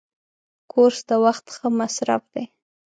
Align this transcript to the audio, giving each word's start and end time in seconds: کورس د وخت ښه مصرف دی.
کورس 0.71 0.99
د 1.09 1.11
وخت 1.25 1.45
ښه 1.55 1.67
مصرف 1.79 2.23
دی. 2.33 2.45